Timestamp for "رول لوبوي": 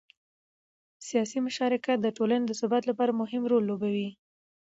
3.51-4.09